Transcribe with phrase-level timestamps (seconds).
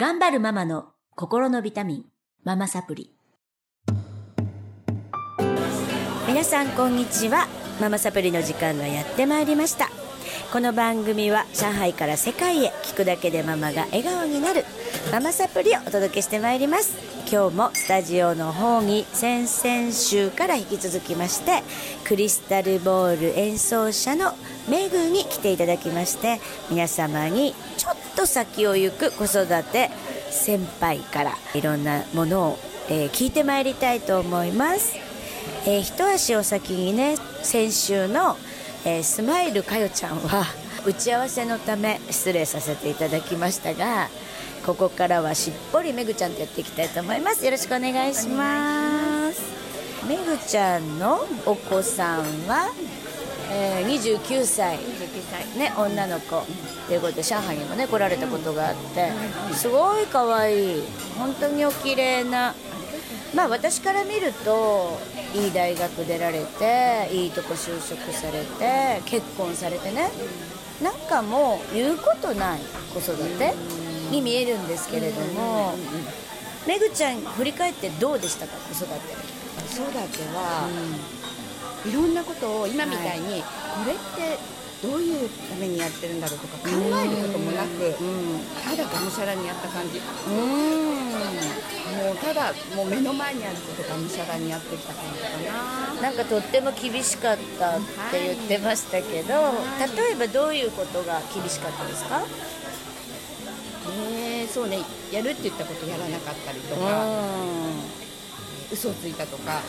[0.00, 2.04] 頑張るママの心のビタミン、
[2.44, 3.10] ママサプリ。
[6.28, 7.48] 皆さんこんにちは。
[7.80, 9.88] ママサプリの時間がやってまいりました。
[10.52, 14.64] この番組は上海から世界へ聞くだけでママが笑顔になる
[15.10, 21.62] ママサプリをお届けしてまいります今日もスタジオの方に先々週から引き続きまして
[22.06, 24.32] クリスタルボール演奏者の
[24.70, 29.90] メグに来ていただきまして皆様にちょっと先を行く子育て
[30.30, 34.94] 先輩からいろんなものを、えー聞いてまいりたいと思います、
[35.66, 38.38] えー一足お先にね先週の、
[38.86, 40.46] えースマイルかよちゃんは
[40.86, 44.08] 打ち合わせのため失礼させていただきましたが
[44.68, 47.42] ここからはしっぽりめぐちゃんとやっていきたいと思います。
[47.42, 49.40] よろしくお願いします。
[50.06, 52.70] めぐちゃんのお子さんは、
[53.50, 54.76] えー29歳。
[55.56, 56.44] ね、女の子。
[56.86, 59.10] ということで上海にもね来られたことがあって。
[59.54, 60.82] すごい可愛い。
[61.16, 62.54] 本当にお綺麗な。
[63.34, 65.00] まあ私から見ると
[65.34, 70.10] いい大学出られていいとこ就職されて結婚されてね。
[70.82, 72.60] なんかもう言うことない
[72.92, 73.54] 子育て
[74.10, 75.74] に見えるんですけれども
[76.66, 78.56] めぐちゃん振り返ってどうでしたか？
[78.58, 78.94] 子育て。
[79.58, 79.98] 子育て
[80.34, 80.68] は、
[81.86, 83.46] いろんなことを今みたいに、こ
[83.86, 84.38] れって
[84.82, 87.94] どういうためにやってるんだろうとか考えることもなく、
[88.64, 90.04] ただがむしゃらにやった感じ、も
[92.12, 96.02] うただもう目の前にあることがむしゃらにやってきた感じかな。
[96.02, 99.34] なんかとっても厳しかったって言ってましたけど
[99.96, 102.22] 例えばどういうことが厳しかったですか
[104.52, 104.78] そうね
[105.12, 107.04] やるって言ったことやらなかったりとか、
[108.72, 109.62] 嘘をついたとか、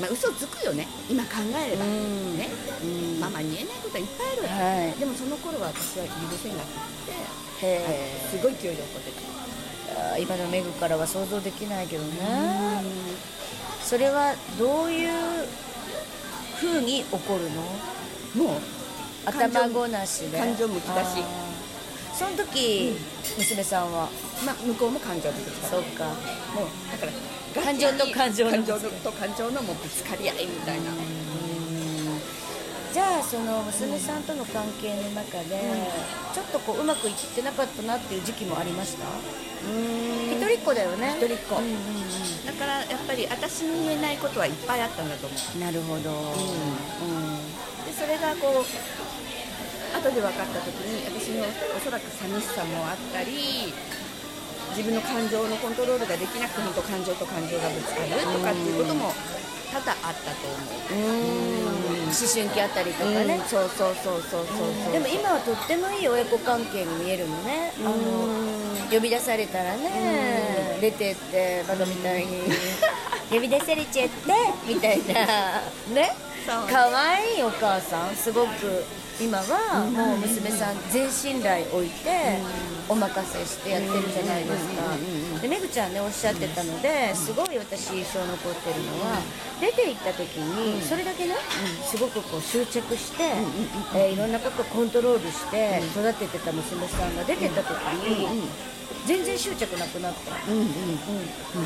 [0.00, 0.88] まあ嘘つくよね。
[1.08, 1.30] 今考
[1.66, 2.38] えれば、うん。
[2.38, 2.48] ね、
[2.82, 3.20] うん。
[3.20, 4.92] ママに言えないことはいっぱいあるわ、はい。
[4.98, 6.66] でもその頃は私は許せなく
[7.60, 7.84] て、
[8.30, 10.18] すごい勢いで怒ってた。
[10.18, 12.82] 今のメグからは想像できないけどね。
[13.82, 15.10] それはどういう
[16.56, 17.62] 風に怒るの？
[18.44, 18.60] もう
[19.24, 20.38] 頭ごなしで。
[20.38, 21.24] 感情むき出し
[22.18, 22.98] その時、
[23.38, 24.08] 娘さんは？
[24.44, 25.68] まあ、向こうも感情出てきた。
[25.68, 26.06] そうか。
[26.50, 28.50] もうだから感情と感情の。
[28.50, 30.90] 感情と感情のもうぶつかり合いみたいな、
[32.92, 35.62] じゃあその娘さんとの関係の中で、
[36.34, 39.06] ちょっとこううまくいってなかったなっていう時期もありました？
[40.26, 41.14] 一人っ子だよね。
[41.20, 41.54] 一人っ子。
[41.54, 41.78] うんうん
[42.46, 45.38] だからやっぱり私に言えないことはいっぱいあったんだと思う。
[45.54, 46.34] うんなるほど、
[47.86, 48.64] でそれがこう
[49.94, 51.44] 後で分かった時に私の
[51.76, 53.72] おそらく寂しさもあったり
[54.70, 59.12] 自分の感情のコントロールができなくて本当感情と感情がぶつかるとかっていうことも
[59.72, 60.56] 多々あったと思
[60.92, 62.08] う、うん。
[62.08, 63.44] 思春期あったりとかね、うん。
[63.44, 67.92] そうそうそうそうそうそうでも今はとってもいい親子関係に見えるのね、あの
[68.90, 72.42] 呼び出されたらね、出てってバカみたいに。
[73.30, 74.32] 呼び出されちゃって
[74.66, 75.60] みたいな。
[75.92, 76.16] ね
[76.48, 78.16] そう可愛いお母さん。
[78.16, 78.82] すごく
[79.20, 82.38] 今はもう娘さん全信頼置いて
[82.88, 84.96] お任せしてやってるじゃないですか。
[85.42, 89.20] でめぐちゃんねおっしゃってたのですごい私印象残ってるのは
[89.60, 91.34] 出て行った時にそれだけね
[91.84, 93.24] すごくこう執着して
[93.94, 97.76] えーいろんなことをコントロールして育ててた娘さんが出てった時
[98.08, 98.48] に
[99.06, 100.52] 全然執着なくなった。
[100.52, 100.68] うんうん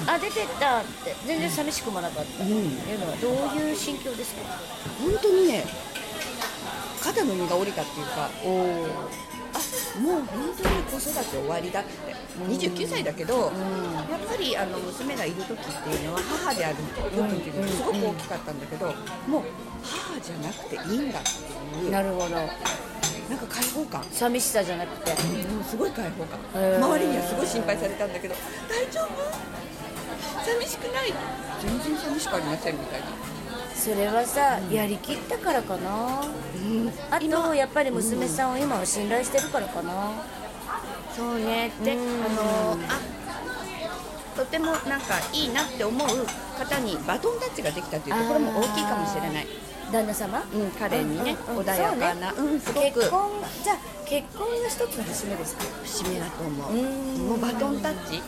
[0.07, 1.15] あ出てったって。
[1.27, 2.45] 全然寂しくもなかった。
[2.45, 4.43] っていうのはどういう心境ですか、
[5.01, 5.65] 本当にね
[7.03, 9.59] 肩の荷が下りたっていうかあ
[10.01, 12.23] もう本当に子育て終わりだって。
[12.33, 13.53] 29歳だけど、やっ
[14.27, 18.87] ぱりあの娘がいる時っていうのは母である時っていうのがすごく大きかったんだけど、
[19.29, 19.43] もう
[19.83, 21.91] 母じゃなくていいんだっていう。
[21.91, 22.37] なるほど
[23.33, 24.05] なんか解放感。
[24.13, 25.11] 寂しさじゃなくて。
[25.11, 25.17] も
[25.61, 26.39] うすごい解放感。
[26.53, 28.35] 周りにはすごい心配されたんだけど
[28.69, 29.09] 大丈夫？
[30.45, 31.15] 寂しくない？
[31.63, 33.07] 全然寂しくありませんみたいな。
[33.75, 36.25] それはさ、やりきったからかな。
[37.11, 40.13] あとやっぱり娘さんを今は信頼してるからかな。
[41.17, 42.25] そうねで、うん。
[42.25, 43.01] あのあ
[44.37, 46.09] とてもなんかいいなって思う
[46.59, 49.47] 方にバトンタッチができたというところも大きいかもしれない、
[49.93, 50.43] 旦那様？
[50.55, 52.85] うん、彼にね、うんうん穏やかなう、ん、すごく。
[52.85, 53.31] 結婚
[53.63, 55.65] じゃあ結婚が一つの節目ですか？
[55.85, 57.29] 節目だと思う、うん。
[57.29, 58.23] もうバトンタッチ？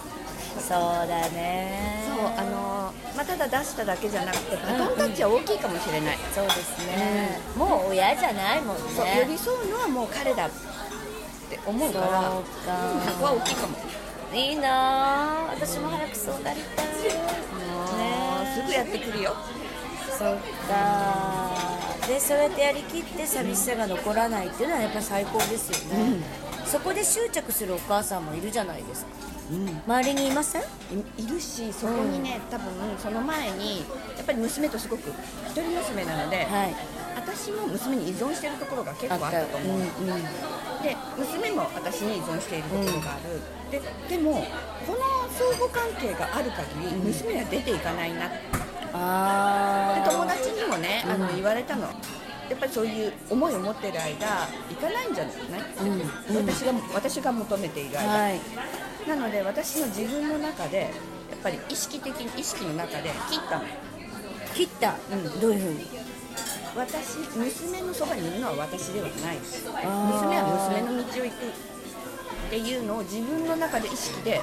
[0.60, 0.78] そう
[1.08, 2.04] だね。
[2.06, 8.82] そうあのまあ、ただ出しただけじゃなくてバトンタッチは大きいかもしれない、そうですね、もう親じゃないもんね。
[8.94, 10.50] そう寄り添うのはもう彼だっ
[11.50, 12.04] て思うから。
[12.04, 13.76] そこは大きいかも。
[14.32, 15.54] いいなあ。
[15.54, 16.86] 私も早くそうなりたい。
[16.86, 16.92] も
[18.42, 19.34] うすぐやってくるよ
[20.18, 20.36] そっ
[20.68, 21.50] か。
[22.06, 26.22] でそうやってやりきって寂しさが残らないっていうのはやっぱり最高ですよね、
[26.66, 29.10] そこで執着するお母さんもいるじゃないですか。
[29.52, 29.68] うん。
[29.86, 30.62] 周りにいません？
[30.62, 30.64] い
[31.24, 32.66] いるしそこにね、多分
[32.98, 33.78] その前に
[34.16, 35.10] やっぱり娘とすごく
[35.46, 36.74] 一人娘なので、はい。
[37.16, 39.86] 私も娘に依存しているところが結構あったと思う、うんうん。
[40.82, 43.40] で娘も私に依存しているところがある、
[43.70, 43.80] で
[44.16, 44.44] でも
[44.86, 44.98] この
[45.32, 48.36] 相互関係がある限り娘は出ていかないなって
[48.94, 51.82] で友達にもね、あの言われたの。
[51.82, 55.34] やっぱりそういう思いを持ってる間行かないんじゃない、
[55.80, 55.92] うん
[56.36, 56.46] うん。
[56.46, 58.40] 私が私が求めている間、はい。
[59.08, 60.90] なので私の自分の中でやっ
[61.42, 63.64] ぱり意識的に意識の中で切ったの。
[64.54, 65.40] 切った、うん。
[65.40, 65.88] どういうふうに？
[66.76, 69.38] 私娘のそばにいるのは私ではない。
[69.38, 71.48] 娘は娘の道を行く。
[72.46, 74.42] っていうのを自分の中で意識で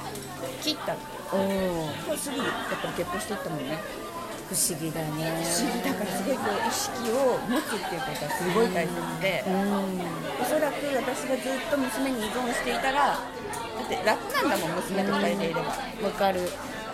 [0.60, 0.98] 切ったの。
[2.16, 2.46] すぐやっ
[2.82, 3.78] ぱり結婚していったもんね
[4.52, 5.32] 不思議だね。
[5.40, 10.04] 不思議だからすごいこう意識を持つっていうことはすごい大切で、うん。
[10.40, 16.40] おそらく私がずっと娘に依存していたらだって楽なんだもん娘と二人でいれば、わかる。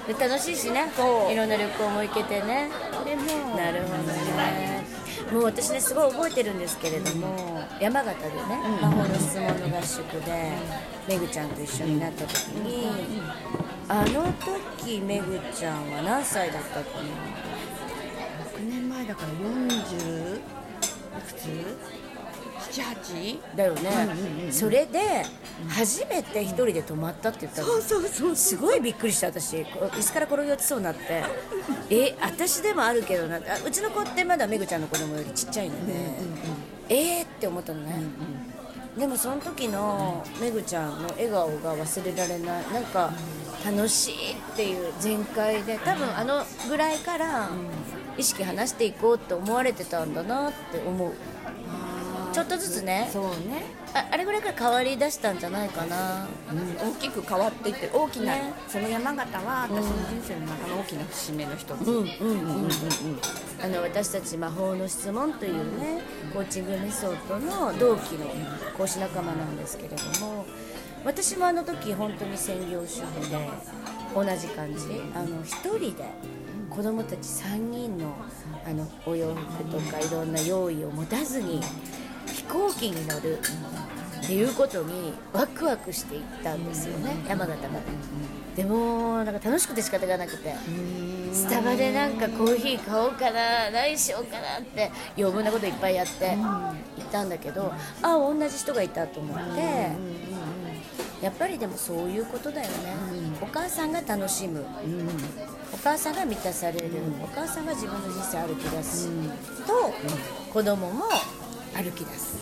[0.07, 0.87] で楽しいしね。
[1.31, 2.71] いろんな旅行も行けてね。
[3.05, 4.87] でもなるほどね。
[5.33, 8.41] もう私ねすごい覚えてるんですけれども、山形でね、
[8.81, 10.53] 魔法の質問の合宿で、
[11.09, 13.21] めぐちゃんと一緒になった時に、
[13.91, 14.33] あの
[14.83, 16.91] 時めぐちゃんは何歳だったか
[18.59, 20.41] 6年前だから40い
[21.27, 21.47] くつ
[22.81, 23.41] ?78?
[23.51, 25.25] なだよね、うんうんうんそれで
[25.69, 29.57] 初めて一人で泊まったって言ったの、そうそうそうすごいびっくりした私。
[29.57, 31.25] 椅子から転げ落ちそうになって。
[31.91, 33.37] え私でもあるけどな。
[33.37, 35.93] あうちの子ってまだめぐちゃんの子供よりちっちゃいので、
[36.89, 38.01] えーって思ったのね、
[38.97, 42.73] でもその時のめぐちゃんの笑顔が忘れられない。
[42.73, 43.11] なんか
[43.71, 47.51] 楽しいっていう全開で多分あのぐらいから
[48.17, 51.13] 意識離していこうって思われてたんだなって思う。
[52.31, 53.09] ちょっとずつね。
[53.11, 56.27] そうね、ああれぐらいから変わりだしたんじゃないかな。
[56.81, 58.53] 大きく変わっていって大きな、ね。
[58.69, 62.71] その山形は私の人生の中の大きな節目の一つ、うんうんうんうん。
[63.61, 68.27] あの私たち魔法の質問というねコーチングメソッドの同期の
[68.77, 69.49] 講師仲間なん。
[69.59, 70.47] ですけれども
[71.05, 73.39] 私もあの時本当に専業主婦で
[74.15, 74.81] 同じ感じ。
[75.15, 76.05] あの一人で
[76.71, 78.15] 子供たち3人の
[78.67, 81.61] あのお洋服とかいろんな用意を持たずに
[82.27, 87.17] 飛行機に乗るっていうことにワクワクしていったんですよね。
[87.29, 87.85] 山形まで。
[88.57, 90.53] でもなんか楽しくて仕方がなくて
[91.33, 97.73] スタバでなんかコーヒー買おうかな何しようかなって余分なこといっぱいやって行ったんだけど
[98.03, 99.93] あ同じ人がいたと思って
[101.23, 102.95] やっぱりでもそういうことだよね。
[103.41, 104.65] お母さんが楽しむ。
[105.73, 106.89] お母さんが満たされる。
[107.23, 109.09] お母さんが自分の人生歩き出す。
[109.67, 109.93] と
[110.53, 111.05] 子供も
[111.75, 112.39] 歩き出す。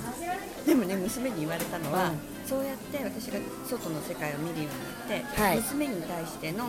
[0.67, 2.19] でもね娘に言われたのは、うん。
[2.47, 4.69] そうやって私が外の世界を見るよ
[5.09, 5.57] うになって、はい。
[5.57, 6.69] 娘に対しての,、あ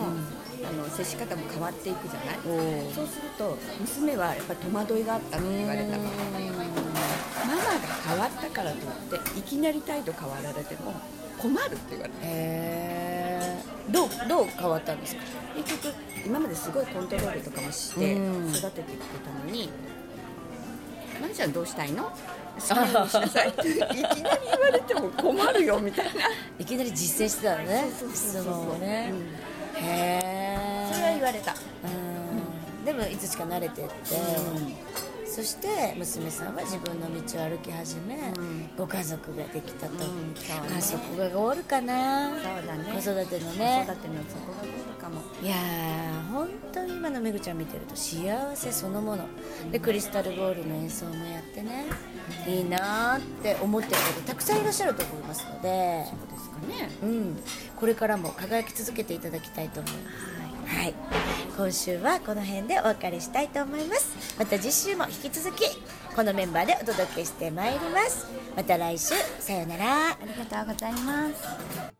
[0.72, 2.36] の接し方も変わっていくじゃない？
[2.94, 6.02] そうすると娘はやっぱり戸惑いがあったって言われたの
[8.18, 10.92] 変わったからといっていきなり態度変わられても
[11.38, 12.16] 困るって言われて。
[12.22, 13.92] へー。
[13.92, 15.22] どうどう変わったんですか？
[15.56, 15.94] 結局
[16.26, 18.50] 今まですごいコントロールとかもしてうん。
[18.50, 19.70] 育ててきてたのに
[21.22, 22.04] 「まるちゃんどうしたいの？
[22.58, 26.12] 好きにしなさい」っていきなり言われても困るよみたいな。
[26.58, 29.12] いきなり実践してたのねそうそうそうそう質問をね。
[29.12, 29.84] うん。
[29.86, 30.58] へ
[30.90, 31.52] えそれは言われた。
[31.52, 32.84] うん。
[32.84, 33.90] でもいつしか慣れてって、
[35.38, 38.70] そして娘さんは自分の道を歩き始め、ん。
[38.76, 40.40] ご家族ができたと、うんね。
[40.76, 42.32] あそこがゴールかな。
[42.32, 42.40] ね。
[42.92, 45.20] 子育ての子育てのねそこがゴールかも。
[45.40, 49.26] いやー本当に今のめぐちゃん見てると幸せそのもの。
[49.70, 51.84] でクリスタルボールの演奏もやってね。
[52.44, 56.04] いいなーって思ってる方たくさんいらっしゃると思いますので。
[56.04, 56.90] そうですかね。
[57.00, 57.36] うん、
[57.76, 60.47] これからも輝き続けていただきたいと思います。
[60.68, 60.94] はい、
[61.56, 64.36] 今週はこの辺でお別れしたいと思います。
[64.38, 65.64] また次週も引き続き
[66.14, 68.26] このメンバーでお届けしてまいります。
[68.56, 70.10] また来週さようなら。
[70.10, 71.97] ありがとうございます